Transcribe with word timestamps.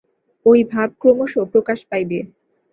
ঐ 0.45 0.51
ভাব 0.71 0.89
ক্রমশ 1.01 1.33
প্রকাশ 1.51 1.79
পাইবে। 1.89 2.19